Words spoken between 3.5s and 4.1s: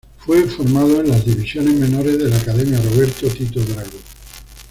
Drago.